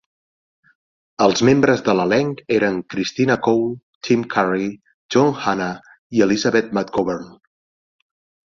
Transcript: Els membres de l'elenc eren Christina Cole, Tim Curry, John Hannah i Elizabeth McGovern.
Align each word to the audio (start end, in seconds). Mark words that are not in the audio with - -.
Els 1.25 1.41
membres 1.49 1.83
de 1.87 1.93
l'elenc 1.97 2.41
eren 2.55 2.79
Christina 2.93 3.37
Cole, 3.49 3.69
Tim 4.09 4.25
Curry, 4.37 4.71
John 5.17 5.31
Hannah 5.45 5.71
i 6.19 6.25
Elizabeth 6.29 6.75
McGovern. 6.79 7.33